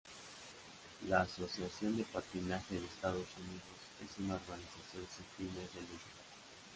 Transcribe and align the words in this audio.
La 1.09 1.21
Asociación 1.21 1.95
de 1.95 2.03
patinaje 2.05 2.73
de 2.73 2.83
Estados 2.85 3.27
Unidos 3.37 4.03
es 4.03 4.17
una 4.25 4.33
organización 4.33 5.05
sin 5.15 5.47
fines 5.47 5.73
de 5.75 5.81
lucro. 5.81 6.11